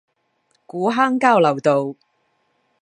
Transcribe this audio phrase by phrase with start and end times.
[0.65, 1.93] 古坑交流道